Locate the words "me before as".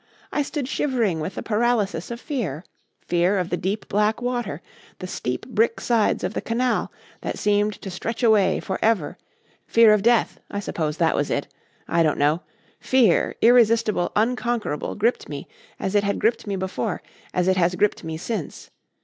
16.47-17.47